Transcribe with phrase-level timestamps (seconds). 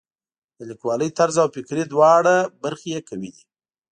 [0.57, 3.43] د لیکوالۍ طرز او فکري دواړه برخې یې قوي دي.